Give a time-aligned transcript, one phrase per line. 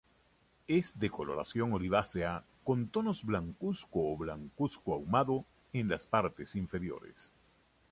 [0.67, 7.31] Es de coloración olivácea, con tonos blancuzco o blancuzco ahumado en las partes inferiores.